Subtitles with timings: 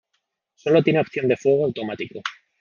[0.55, 2.23] Solo tiene opción de fuego automático.